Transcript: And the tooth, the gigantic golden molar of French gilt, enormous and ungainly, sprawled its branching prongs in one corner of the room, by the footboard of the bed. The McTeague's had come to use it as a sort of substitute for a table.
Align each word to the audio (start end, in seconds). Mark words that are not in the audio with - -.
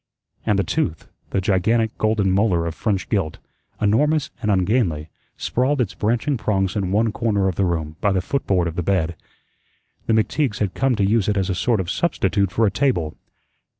And 0.47 0.57
the 0.57 0.63
tooth, 0.63 1.07
the 1.29 1.39
gigantic 1.41 1.95
golden 1.99 2.31
molar 2.31 2.65
of 2.65 2.73
French 2.73 3.07
gilt, 3.07 3.37
enormous 3.79 4.31
and 4.41 4.49
ungainly, 4.49 5.09
sprawled 5.37 5.79
its 5.79 5.93
branching 5.93 6.37
prongs 6.37 6.75
in 6.75 6.91
one 6.91 7.11
corner 7.11 7.47
of 7.47 7.53
the 7.53 7.65
room, 7.65 7.97
by 8.01 8.11
the 8.11 8.19
footboard 8.19 8.67
of 8.67 8.75
the 8.75 8.81
bed. 8.81 9.15
The 10.07 10.13
McTeague's 10.13 10.57
had 10.57 10.73
come 10.73 10.95
to 10.95 11.05
use 11.05 11.29
it 11.29 11.37
as 11.37 11.51
a 11.51 11.53
sort 11.55 11.79
of 11.79 11.91
substitute 11.91 12.49
for 12.51 12.65
a 12.65 12.71
table. 12.71 13.15